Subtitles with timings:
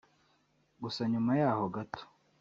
[0.83, 2.03] Gusa nyuma yaho gato